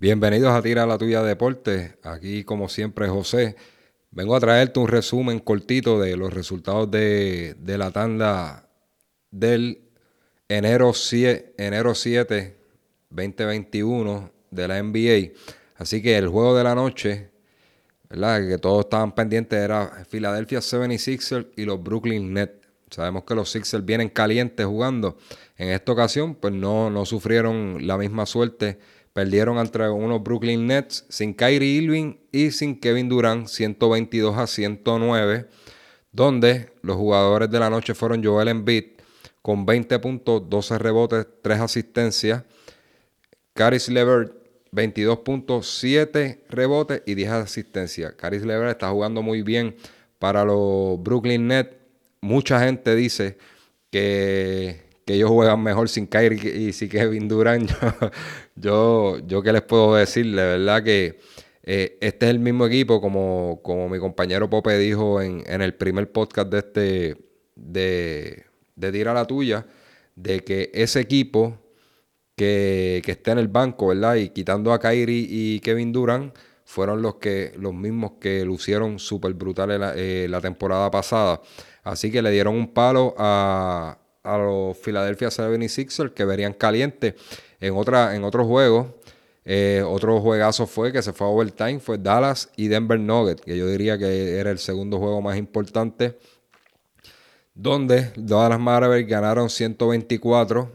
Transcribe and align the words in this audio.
Bienvenidos 0.00 0.54
a 0.54 0.62
Tira 0.62 0.86
la 0.86 0.96
Tuya 0.96 1.22
Deporte. 1.22 1.98
Aquí, 2.04 2.42
como 2.42 2.70
siempre, 2.70 3.06
José. 3.08 3.54
Vengo 4.10 4.34
a 4.34 4.40
traerte 4.40 4.80
un 4.80 4.88
resumen 4.88 5.40
cortito 5.40 6.00
de 6.00 6.16
los 6.16 6.32
resultados 6.32 6.90
de, 6.90 7.54
la 7.66 7.90
tanda 7.90 8.66
del 9.30 9.82
enero 10.48 10.94
7, 10.94 11.52
enero 11.58 11.94
7 11.94 12.56
2021 13.10 14.30
de 14.50 14.68
la 14.68 14.82
NBA. 14.82 15.38
Así 15.76 16.00
que 16.00 16.16
el 16.16 16.28
juego 16.28 16.56
de 16.56 16.64
la 16.64 16.74
noche, 16.74 17.28
¿verdad? 18.08 18.48
Que 18.48 18.56
todos 18.56 18.86
estaban 18.86 19.14
pendientes 19.14 19.58
era 19.58 20.06
Philadelphia 20.08 20.60
76ers 20.60 21.48
y 21.58 21.66
los 21.66 21.82
Brooklyn 21.82 22.32
Nets. 22.32 22.54
Sabemos 22.88 23.24
que 23.24 23.34
los 23.34 23.50
Sixers 23.50 23.84
vienen 23.84 24.08
calientes 24.08 24.64
jugando. 24.64 25.18
En 25.58 25.68
esta 25.68 25.92
ocasión, 25.92 26.36
pues 26.36 26.54
no, 26.54 26.88
no 26.88 27.04
sufrieron 27.04 27.86
la 27.86 27.98
misma 27.98 28.24
suerte 28.24 28.78
Perdieron 29.12 29.58
entre 29.58 29.88
unos 29.90 30.22
Brooklyn 30.22 30.66
Nets 30.66 31.04
sin 31.08 31.34
Kyrie 31.34 31.82
Irving 31.82 32.14
y 32.30 32.52
sin 32.52 32.78
Kevin 32.78 33.08
Durant 33.08 33.48
122 33.48 34.38
a 34.38 34.46
109, 34.46 35.48
donde 36.12 36.72
los 36.82 36.96
jugadores 36.96 37.50
de 37.50 37.58
la 37.58 37.70
noche 37.70 37.94
fueron 37.94 38.22
Joel 38.22 38.48
Embiid 38.48 38.84
con 39.42 39.66
20 39.66 39.98
puntos, 39.98 40.48
12 40.48 40.78
rebotes, 40.78 41.26
3 41.42 41.60
asistencias. 41.60 42.44
Caris 43.54 43.88
Levert 43.88 44.32
22 44.72 45.18
puntos, 45.18 45.78
7 45.80 46.44
rebotes 46.48 47.02
y 47.06 47.14
10 47.14 47.30
asistencias. 47.30 48.12
Caris 48.14 48.42
Levert 48.42 48.70
está 48.70 48.90
jugando 48.90 49.22
muy 49.22 49.42
bien 49.42 49.76
para 50.18 50.44
los 50.44 51.02
Brooklyn 51.02 51.48
Nets. 51.48 51.76
Mucha 52.20 52.60
gente 52.60 52.94
dice 52.94 53.38
que 53.90 54.89
que 55.10 55.16
ellos 55.16 55.30
juegan 55.30 55.60
mejor 55.60 55.88
sin 55.88 56.06
Kyrie 56.06 56.68
y 56.68 56.72
sin 56.72 56.88
Kevin 56.88 57.26
Durant. 57.26 57.68
Yo, 58.54 59.18
yo, 59.26 59.42
qué 59.42 59.52
les 59.52 59.62
puedo 59.62 59.96
decir, 59.96 60.26
de 60.26 60.42
verdad 60.42 60.84
que 60.84 61.18
eh, 61.64 61.98
este 62.00 62.26
es 62.26 62.30
el 62.30 62.38
mismo 62.38 62.66
equipo, 62.66 63.00
como, 63.00 63.58
como 63.62 63.88
mi 63.88 63.98
compañero 63.98 64.48
Pope 64.48 64.78
dijo 64.78 65.20
en, 65.20 65.42
el 65.48 65.74
primer 65.74 66.12
podcast 66.12 66.48
de 66.48 66.58
este 66.58 67.16
de, 67.56 68.44
de 68.76 68.92
Tira 68.92 69.14
la 69.14 69.24
Tuya, 69.24 69.66
de 70.14 70.40
que 70.40 70.70
ese 70.74 71.00
equipo 71.00 71.58
que, 72.36 73.02
está 73.04 73.32
en 73.32 73.38
el 73.38 73.48
banco, 73.48 73.88
¿verdad? 73.88 74.16
Y 74.16 74.28
quitando 74.28 74.72
a 74.72 74.78
Kyrie 74.78 75.26
y 75.28 75.60
Kevin 75.60 75.90
Durant, 75.90 76.36
fueron 76.64 77.02
los 77.02 77.16
que 77.16 77.52
los 77.56 77.74
mismos 77.74 78.12
que 78.20 78.44
lucieron 78.44 79.00
súper 79.00 79.34
brutales 79.34 79.80
la, 79.80 79.94
eh, 79.96 80.28
la 80.28 80.40
temporada 80.40 80.88
pasada. 80.88 81.40
Así 81.82 82.12
que 82.12 82.22
le 82.22 82.30
dieron 82.30 82.54
un 82.54 82.74
palo 82.74 83.14
a, 83.16 83.99
a 84.22 84.38
los 84.38 84.76
Philadelphia 84.78 85.28
76ers 85.28 86.12
que 86.12 86.24
verían 86.24 86.52
caliente 86.52 87.16
en, 87.60 87.74
otra, 87.76 88.14
en 88.14 88.24
otros 88.24 88.46
juegos. 88.46 88.88
Eh, 89.44 89.82
otro 89.86 90.20
juegazo 90.20 90.66
fue 90.66 90.92
que 90.92 91.02
se 91.02 91.12
fue 91.12 91.26
a 91.26 91.30
overtime, 91.30 91.80
fue 91.80 91.98
Dallas 91.98 92.50
y 92.56 92.68
Denver 92.68 93.00
Nuggets, 93.00 93.40
que 93.40 93.56
yo 93.56 93.66
diría 93.66 93.98
que 93.98 94.38
era 94.38 94.50
el 94.50 94.58
segundo 94.58 94.98
juego 94.98 95.22
más 95.22 95.38
importante, 95.38 96.18
donde 97.54 98.12
Dallas 98.16 98.60
Mavericks 98.60 99.08
ganaron 99.10 99.48
124 99.48 100.70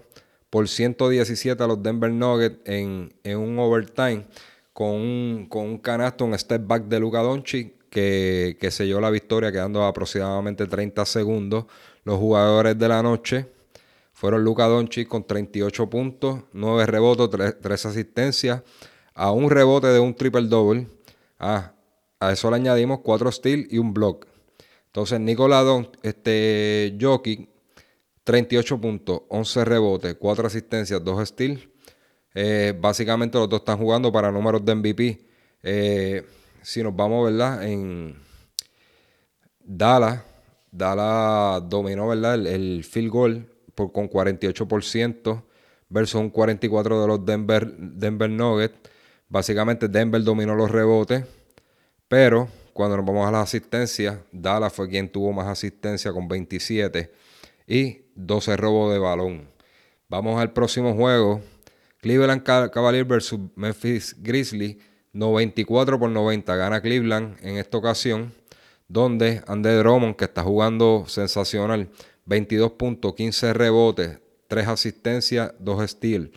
por 0.50 0.68
117 0.68 1.64
a 1.64 1.68
los 1.68 1.82
Denver 1.82 2.12
Nuggets 2.12 2.58
en, 2.66 3.12
un 3.38 3.60
overtime 3.60 4.26
con 4.74 4.90
un, 4.90 5.48
con 5.48 5.66
un 5.66 5.78
canasto, 5.78 6.26
un 6.26 6.38
step 6.38 6.66
back 6.66 6.86
de 6.86 7.00
Luka 7.00 7.20
Doncic 7.20 7.85
que, 7.96 8.58
que 8.60 8.72
selló 8.72 9.00
la 9.00 9.10
victoria 9.10 9.54
quedando 9.54 9.86
aproximadamente 9.86 10.68
30 10.68 11.06
segundos. 11.06 11.64
Los 12.04 12.18
jugadores 12.20 12.78
de 12.78 12.90
la 12.90 13.02
noche 13.02 13.48
fueron 14.12 14.44
Luca 14.44 14.66
Doncic 14.66 15.08
con 15.08 15.26
38 15.26 15.90
puntos, 15.90 16.42
9 16.52 16.86
rebotes, 16.88 17.56
3, 17.62 17.86
asistencias, 17.86 18.64
a 19.14 19.32
un 19.32 19.50
rebote 19.50 19.88
de 19.88 20.00
un 20.00 20.14
triple 20.14 20.42
double. 20.42 20.90
Ah, 21.40 21.72
a 22.20 22.34
eso 22.34 22.50
le 22.50 22.58
añadimos 22.58 23.00
4 23.00 23.32
steals 23.32 23.72
y 23.72 23.78
un 23.78 23.94
block. 23.94 24.28
Entonces, 24.88 25.22
Nicolás 25.22 25.64
Don, 25.64 25.90
este, 26.04 26.98
Jokic, 27.00 27.48
38 28.26 28.82
puntos, 28.82 29.22
11 29.30 29.64
rebotes, 29.64 30.16
4 30.16 30.48
asistencias, 30.48 31.02
2 31.02 31.30
steals. 31.30 31.70
Eh, 32.34 32.74
básicamente 32.78 33.38
los 33.38 33.48
dos 33.48 33.62
están 33.62 33.78
jugando 33.78 34.12
para 34.12 34.34
números 34.34 34.66
de 34.66 34.76
MVP. 34.76 35.26
Eh, 35.64 36.26
si 36.66 36.84
nos 36.84 36.96
vamos, 36.96 37.32
¿verdad? 37.32 37.64
En 37.64 38.16
Dallas 39.60 40.22
Dallas 40.76 41.64
dominó, 41.70 42.10
¿verdad? 42.10 42.46
El, 42.46 42.84
field 42.84 43.10
goal 43.10 43.50
con 43.76 44.10
48% 44.10 45.44
versus 45.90 46.20
un 46.20 46.32
44% 46.32 47.02
de 47.02 47.08
los 47.08 47.26
Denver, 47.26 47.78
Denver 47.78 48.30
Nuggets. 48.30 48.76
Básicamente 49.30 49.88
Denver 49.88 50.22
dominó 50.24 50.54
los 50.56 50.70
rebotes, 50.70 51.24
pero 52.08 52.48
cuando 52.74 52.98
nos 52.98 53.06
vamos 53.06 53.28
a 53.28 53.32
las 53.32 53.44
asistencias, 53.44 54.20
Dallas 54.32 54.74
fue 54.74 54.90
quien 54.90 55.10
tuvo 55.10 55.32
más 55.32 55.48
asistencia 55.48 56.12
con 56.12 56.28
27 56.28 57.12
y 57.68 58.02
12 58.16 58.58
robos 58.58 58.94
de 58.94 59.00
balón. 59.00 59.48
Vamos 60.10 60.40
al 60.40 60.52
próximo 60.52 60.94
juego. 60.94 61.42
Cleveland 62.02 62.44
Cavaliers 62.44 63.08
versus 63.08 63.40
Memphis 63.56 64.16
Grizzlies. 64.20 64.78
94 65.16 65.98
por 65.98 66.10
90 66.10 66.56
gana 66.58 66.82
Cleveland 66.82 67.38
en 67.42 67.56
esta 67.56 67.78
ocasión 67.78 68.34
donde 68.90 69.42
Andy 69.48 69.70
Drummond, 69.70 70.18
que 70.18 70.26
está 70.26 70.44
jugando 70.44 71.06
sensacional, 71.08 71.90
22 72.26 72.74
puntos, 72.74 73.16
15 73.16 73.54
rebotes, 73.54 74.20
3 74.50 74.68
asistencias, 74.68 75.54
2 75.60 75.90
steals. 75.90 76.30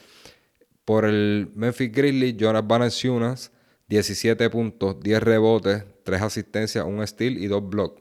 Por 0.84 1.04
el 1.04 1.50
Memphis 1.54 1.90
Grizzlies, 1.92 2.36
Jonas 2.36 2.66
Valanciunas, 2.66 3.50
17 3.88 4.48
puntos, 4.48 5.00
10 5.00 5.22
rebotes, 5.24 5.84
3 6.04 6.22
asistencias, 6.22 6.84
1 6.86 7.06
steal 7.06 7.36
y 7.36 7.48
2 7.48 7.68
blocks. 7.68 8.00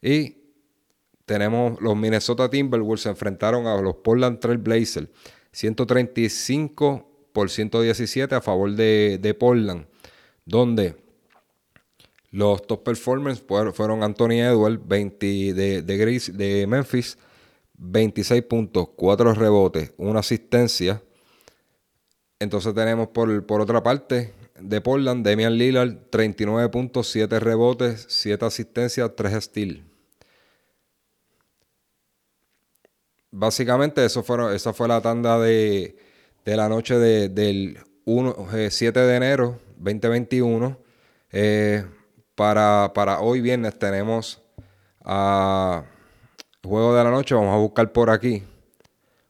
Y 0.00 0.38
tenemos 1.26 1.78
los 1.82 1.96
Minnesota 1.96 2.48
Timberwolves 2.48 3.02
se 3.02 3.10
enfrentaron 3.10 3.66
a 3.66 3.80
los 3.80 3.96
Portland 3.96 4.40
Trail 4.40 4.58
Blazers, 4.58 5.08
135 5.52 7.09
por 7.32 7.50
117 7.50 8.34
a 8.34 8.40
favor 8.40 8.72
de, 8.72 9.18
de 9.20 9.34
Portland, 9.34 9.86
donde 10.44 10.96
los 12.30 12.66
top 12.66 12.84
performers 12.84 13.42
fueron 13.72 14.02
Anthony 14.02 14.40
Edwards, 14.40 14.80
20 14.86 15.26
de, 15.54 15.82
de, 15.82 16.32
de 16.32 16.66
Memphis, 16.66 17.18
26 17.74 18.42
puntos, 18.44 18.88
4 18.94 19.34
rebotes, 19.34 19.92
una 19.96 20.20
asistencia. 20.20 21.02
Entonces 22.38 22.74
tenemos 22.74 23.08
por, 23.08 23.44
por 23.46 23.60
otra 23.60 23.82
parte 23.82 24.32
de 24.60 24.80
Portland, 24.80 25.26
Damian 25.26 25.56
Lillard, 25.56 26.10
39 26.10 26.68
puntos, 26.68 27.08
7 27.08 27.40
rebotes, 27.40 28.06
7 28.08 28.44
asistencias, 28.44 29.10
3 29.16 29.44
steals. 29.44 29.82
Básicamente 33.32 34.04
eso 34.04 34.22
fueron, 34.22 34.52
esa 34.54 34.72
fue 34.72 34.88
la 34.88 35.00
tanda 35.00 35.38
de, 35.38 35.96
de 36.44 36.56
la 36.56 36.68
noche 36.68 36.98
del 36.98 37.78
1, 38.04 38.48
7 38.70 39.00
eh, 39.00 39.02
de 39.06 39.16
enero 39.16 39.58
2021. 39.76 40.78
Eh, 41.32 41.84
para, 42.34 43.20
hoy 43.20 43.40
viernes 43.40 43.78
tenemos 43.78 44.42
a 45.04 45.84
juego 46.62 46.94
de 46.94 47.04
la 47.04 47.10
noche. 47.10 47.34
Vamos 47.34 47.54
a 47.54 47.58
buscar 47.58 47.92
por 47.92 48.10
aquí. 48.10 48.42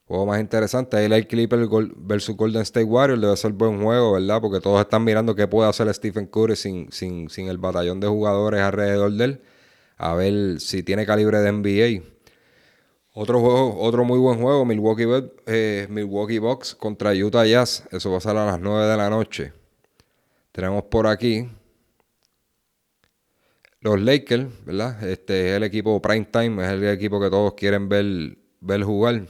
Juego 0.07 0.25
más 0.25 0.39
interesante. 0.39 1.03
El 1.03 1.27
Clipper 1.27 1.67
versus 1.97 2.35
Golden 2.35 2.61
State 2.61 2.85
Warriors. 2.85 3.21
Debe 3.21 3.35
ser 3.37 3.51
buen 3.53 3.81
juego, 3.81 4.13
¿verdad? 4.13 4.41
Porque 4.41 4.59
todos 4.59 4.79
están 4.81 5.03
mirando 5.03 5.35
qué 5.35 5.47
puede 5.47 5.69
hacer 5.69 5.93
Stephen 5.93 6.27
Curry 6.27 6.55
sin, 6.55 6.91
sin, 6.91 7.29
sin 7.29 7.47
el 7.47 7.57
batallón 7.57 7.99
de 7.99 8.07
jugadores 8.07 8.61
alrededor 8.61 9.11
de 9.11 9.25
él. 9.25 9.41
A 9.97 10.15
ver 10.15 10.59
si 10.59 10.83
tiene 10.83 11.05
calibre 11.05 11.39
de 11.39 11.51
NBA. 11.51 12.03
Otro 13.21 13.39
juego, 13.39 13.79
otro 13.79 14.03
muy 14.03 14.17
buen 14.17 14.41
juego, 14.41 14.65
Milwaukee, 14.65 15.05
eh, 15.45 15.85
Milwaukee 15.91 16.39
Bucks 16.39 16.73
contra 16.73 17.13
Utah 17.13 17.45
Jazz. 17.45 17.87
Eso 17.91 18.09
va 18.09 18.17
a 18.17 18.19
ser 18.19 18.35
a 18.35 18.47
las 18.47 18.59
9 18.59 18.87
de 18.87 18.97
la 18.97 19.11
noche. 19.11 19.53
Tenemos 20.51 20.85
por 20.85 21.05
aquí 21.05 21.47
los 23.79 24.01
Lakers, 24.01 24.47
¿verdad? 24.65 25.07
Este 25.07 25.51
es 25.51 25.57
el 25.57 25.61
equipo 25.61 26.01
prime 26.01 26.25
time, 26.31 26.65
es 26.65 26.71
el 26.71 26.83
equipo 26.87 27.21
que 27.21 27.29
todos 27.29 27.53
quieren 27.53 27.87
ver, 27.87 28.39
ver 28.59 28.81
jugar. 28.81 29.27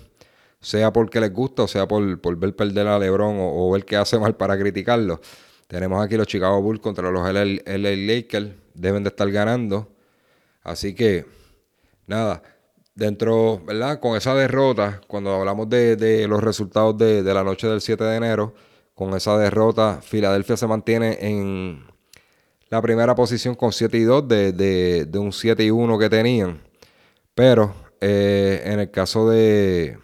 Sea 0.62 0.94
porque 0.94 1.20
les 1.20 1.34
gusta 1.34 1.64
o 1.64 1.68
sea 1.68 1.86
por, 1.86 2.38
ver 2.38 2.56
perder 2.56 2.88
a 2.88 2.98
LeBron 2.98 3.36
o, 3.42 3.72
ver 3.72 3.84
qué 3.84 3.98
hace 3.98 4.18
mal 4.18 4.38
para 4.38 4.58
criticarlo. 4.58 5.20
Tenemos 5.68 6.02
aquí 6.02 6.16
los 6.16 6.28
Chicago 6.28 6.62
Bulls 6.62 6.80
contra 6.80 7.12
los 7.12 7.30
LA, 7.30 7.44
Lakers. 7.66 8.52
Deben 8.74 9.04
de 9.04 9.10
estar 9.10 9.30
ganando. 9.30 9.94
Así 10.64 10.96
que, 10.96 11.26
nada, 12.08 12.42
dentro, 12.96 13.62
¿verdad? 13.66 14.00
Con 14.00 14.18
esa 14.18 14.36
derrota, 14.36 15.02
cuando 15.08 15.34
hablamos 15.34 15.70
de, 15.70 16.26
los 16.28 16.44
resultados 16.44 16.98
de, 16.98 17.24
de, 17.24 17.34
la 17.34 17.44
noche 17.44 17.68
del 17.68 17.82
7 17.82 18.04
de 18.04 18.16
enero, 18.16 18.54
con 18.94 19.14
esa 19.16 19.38
derrota, 19.38 20.00
Filadelfia 20.02 20.58
se 20.58 20.68
mantiene 20.68 21.18
en, 21.22 21.92
la 22.72 22.82
primera 22.82 23.14
posición 23.16 23.54
con 23.54 23.74
7 23.74 23.98
y 23.98 24.04
2 24.04 24.28
de, 24.30 25.10
un 25.16 25.34
7 25.34 25.62
y 25.62 25.72
1 25.72 26.00
que 26.00 26.10
tenían. 26.10 26.62
Pero 27.36 27.76
eh, 28.00 28.62
en 28.64 28.80
el 28.80 28.90
caso 28.90 29.30
de, 29.30 29.98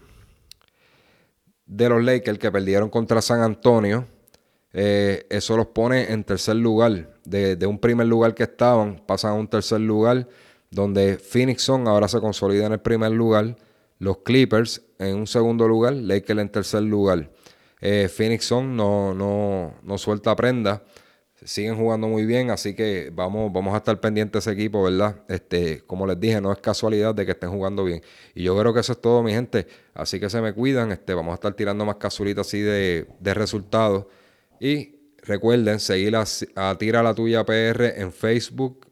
de 1.66 1.90
los 1.90 2.04
Lakers 2.04 2.38
que 2.38 2.52
perdieron 2.52 2.90
contra 2.90 3.22
San 3.22 3.40
Antonio, 3.40 4.06
eh, 4.74 5.26
eso 5.30 5.56
los 5.56 5.68
pone 5.68 6.12
en 6.12 6.26
tercer 6.26 6.58
lugar. 6.58 7.14
De, 7.24 7.66
un 7.66 7.80
primer 7.80 8.08
lugar 8.08 8.36
que 8.36 8.44
estaban, 8.44 9.02
pasan 9.08 9.32
a 9.32 9.36
un 9.36 9.48
tercer 9.48 9.80
lugar, 9.80 10.28
donde 10.72 11.18
Phoenix 11.18 11.64
Sun 11.64 11.88
ahora 11.88 12.08
se 12.08 12.20
consolida 12.20 12.66
en 12.66 12.74
el 12.74 12.80
primer 12.80 13.12
lugar, 13.12 13.56
los 14.00 14.20
Clippers 14.20 14.82
en 15.00 15.16
un 15.16 15.28
segundo 15.28 15.68
lugar, 15.68 15.94
Lakers 15.94 16.40
en 16.40 16.50
tercer 16.50 16.84
lugar. 16.84 17.32
Eh, 17.82 18.10
Phoenix 18.10 18.46
Sun 18.46 18.76
no, 18.76 19.14
no, 19.14 19.76
no 19.84 19.98
suelta 19.98 20.36
prenda 20.36 20.84
siguen 21.44 21.76
jugando 21.76 22.08
muy 22.08 22.26
bien, 22.26 22.50
así 22.50 22.74
que 22.76 23.12
vamos, 23.14 23.52
vamos 23.54 23.74
a 23.74 23.78
estar 23.78 24.00
pendientes 24.00 24.34
de 24.46 24.52
ese 24.52 24.60
equipo, 24.60 24.84
¿verdad? 24.84 25.22
Este, 25.28 25.82
como 25.86 26.08
les 26.08 26.20
dije, 26.20 26.42
no 26.42 26.52
es 26.52 26.60
casualidad 26.60 27.14
de 27.14 27.26
que 27.26 27.32
estén 27.34 27.52
jugando 27.52 27.84
bien. 27.84 28.02
Y 28.34 28.44
yo 28.44 28.58
creo 28.58 28.74
que 28.74 28.80
eso 28.80 28.94
es 28.94 29.02
todo, 29.02 29.22
mi 29.22 29.32
gente. 29.32 29.68
Así 29.94 30.20
que 30.20 30.30
se 30.30 30.42
me 30.42 30.54
cuidan, 30.54 30.92
este, 30.92 31.14
vamos 31.14 31.32
a 31.32 31.36
estar 31.36 31.54
tirando 31.54 31.86
más 31.86 31.98
casualitas 31.98 32.48
así 32.48 32.60
de, 32.60 33.08
resultados. 33.22 34.08
Y 34.60 34.96
recuerden 35.22 35.80
seguir 35.80 36.16
a, 36.16 36.26
a, 36.56 36.78
Tira 36.78 37.04
la 37.04 37.14
Tuya 37.14 37.46
PR 37.46 38.00
en 38.02 38.12
Facebook, 38.12 38.88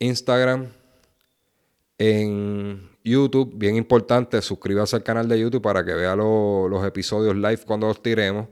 Instagram, 0.00 0.68
en 2.00 2.88
YouTube. 3.04 3.52
Bien 3.54 3.76
importante, 3.76 4.40
suscríbase 4.40 4.96
al 4.96 5.02
canal 5.02 5.28
de 5.28 5.38
YouTube 5.38 5.60
para 5.60 5.84
que 5.84 5.92
vea 5.92 6.16
los 6.16 6.84
episodios 6.86 7.36
live 7.36 7.60
cuando 7.66 7.88
los 7.88 8.02
tiremos. 8.02 8.48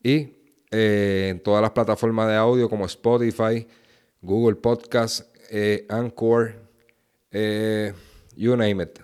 Y 0.00 0.36
eh, 0.70 1.28
en 1.30 1.40
todas 1.40 1.60
las 1.60 1.72
plataformas 1.72 2.28
de 2.28 2.36
audio 2.36 2.70
como 2.70 2.86
Spotify, 2.86 3.66
Google 4.22 4.54
Podcast, 4.56 5.34
eh, 5.50 5.84
Anchor, 5.88 6.54
eh, 7.32 7.92
you 8.36 8.56
name 8.56 8.84
it. 8.84 9.00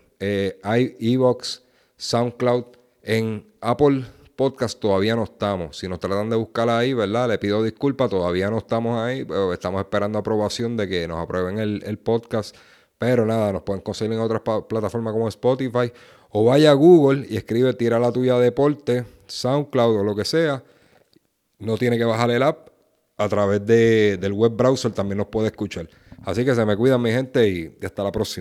iVoox, 1.01 1.63
SoundCloud. 1.97 2.65
En 3.03 3.45
Apple 3.61 4.05
Podcast 4.37 4.79
todavía 4.79 5.17
no 5.17 5.25
estamos. 5.25 5.79
Si 5.79 5.89
nos 5.89 5.99
tratan 5.99 6.31
de 6.31 6.37
buscar 6.37 6.69
ahí, 6.69 6.95
¿verdad? 6.95 7.29
Le 7.29 7.39
pido 7.39 7.61
disculpas, 7.65 8.09
todavía 8.09 8.51
no 8.51 8.59
estamos 8.59 9.01
ahí. 9.01 9.27
estamos 9.53 9.81
esperando 9.81 10.21
aprobación 10.21 10.77
de 10.77 10.89
que 10.89 11.09
nos 11.09 11.19
aprueben 11.19 11.59
el, 11.59 11.83
el 11.85 11.99
podcast. 11.99 12.55
Pero 13.01 13.25
nada, 13.25 13.51
nos 13.51 13.63
pueden 13.63 13.81
conseguir 13.81 14.13
en 14.13 14.21
otras 14.21 14.43
plataformas 14.69 15.15
como 15.15 15.27
Spotify. 15.27 15.91
O 16.33 16.45
vaya 16.45 16.71
a 16.71 16.75
Google 16.75 17.27
y 17.31 17.39
escribe 17.39 17.73
Tira 17.73 17.99
la 17.99 18.13
tuya 18.13 18.39
deporte, 18.39 19.07
SoundCloud 19.27 20.01
o 20.01 20.05
lo 20.05 20.15
que 20.15 20.27
sea 20.27 20.63
no 21.61 21.79
tiene 21.79 21.97
que 21.97 22.05
bajar 22.05 22.31
el 22.31 22.43
app. 22.43 22.69
A 23.17 23.27
través 23.29 23.65
de, 23.65 24.19
del 24.19 24.35
web 24.35 24.53
browser 24.53 24.93
también 24.93 25.17
nos 25.17 25.29
puede 25.29 25.49
escuchar. 25.49 25.89
Así 26.25 26.45
que 26.45 26.55
se 26.55 26.63
me 26.67 26.77
cuidan 26.77 27.01
mi 27.01 27.11
gente 27.11 27.49
y 27.49 27.75
hasta 27.83 28.05
la 28.05 28.13
próxima. 28.13 28.39